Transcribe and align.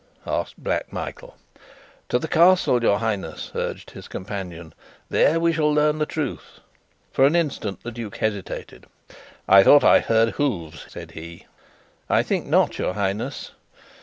asked 0.25 0.57
Black 0.57 0.91
Michael. 0.91 1.37
"To 2.09 2.17
the 2.17 2.27
Castle, 2.27 2.81
your 2.81 2.97
Highness," 2.97 3.51
urged 3.53 3.91
his 3.91 4.07
companion. 4.07 4.73
"There 5.11 5.39
we 5.39 5.53
shall 5.53 5.71
learn 5.71 5.99
the 5.99 6.07
truth." 6.07 6.59
For 7.11 7.23
an 7.27 7.35
instant 7.35 7.83
the 7.83 7.91
duke 7.91 8.17
hesitated. 8.17 8.87
"I 9.47 9.61
thought 9.61 9.83
I 9.83 9.99
heard 9.99 10.29
hoofs," 10.29 10.87
said 10.91 11.11
he. 11.11 11.45
"I 12.09 12.23
think 12.23 12.47
not, 12.47 12.79
your 12.79 12.95
Highness." 12.95 13.51